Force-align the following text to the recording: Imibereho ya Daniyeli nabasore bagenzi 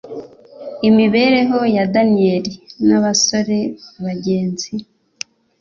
Imibereho 0.89 1.59
ya 1.75 1.83
Daniyeli 1.93 2.53
nabasore 2.87 3.59
bagenzi 4.03 4.71